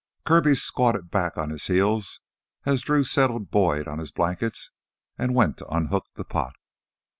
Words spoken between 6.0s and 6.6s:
the pot.